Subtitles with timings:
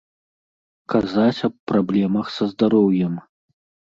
[0.93, 3.13] Казаць аб праблемах са здароўем.